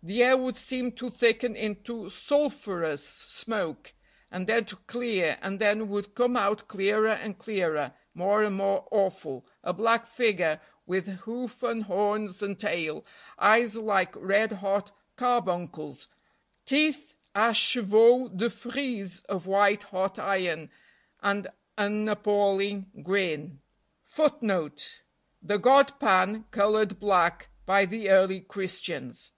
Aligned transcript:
The 0.00 0.22
air 0.22 0.36
would 0.36 0.56
seem 0.56 0.92
to 0.92 1.10
thicken 1.10 1.56
into 1.56 2.08
sulfurous 2.08 3.02
smoke, 3.04 3.92
and 4.30 4.46
then 4.46 4.64
to 4.66 4.76
clear, 4.76 5.36
and 5.42 5.58
then 5.58 5.88
would 5.88 6.14
come 6.14 6.36
out 6.36 6.68
clearer 6.68 7.08
and 7.08 7.36
clearer, 7.36 7.92
more 8.14 8.44
and 8.44 8.54
more 8.54 8.86
awful, 8.92 9.44
a 9.64 9.72
black 9.72 10.06
figure 10.06 10.60
with 10.86 11.08
hoof 11.22 11.64
and 11.64 11.82
horns 11.82 12.44
and 12.44 12.60
tail, 12.60 13.04
eyes 13.40 13.76
like 13.76 14.14
red 14.14 14.52
hot 14.52 14.92
carbuncles, 15.16 16.06
teeth 16.64 17.14
a 17.34 17.52
chevaux 17.52 18.28
de 18.28 18.50
frise 18.50 19.22
of 19.22 19.48
white 19.48 19.82
hot 19.82 20.16
iron, 20.16 20.70
and 21.24 21.48
an 21.76 22.08
appalling 22.08 22.86
grin.* 23.02 23.58
* 23.86 24.16
The 24.16 25.58
god 25.60 25.98
Pan 25.98 26.44
colored 26.52 27.00
black 27.00 27.48
by 27.66 27.84
the 27.84 28.10
early 28.10 28.42
Christians. 28.42 29.32